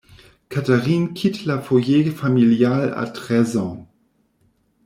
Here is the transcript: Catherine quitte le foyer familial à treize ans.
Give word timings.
Catherine 0.49 1.13
quitte 1.13 1.45
le 1.45 1.59
foyer 1.59 2.09
familial 2.09 2.91
à 2.97 3.05
treize 3.05 3.55
ans. 3.55 3.87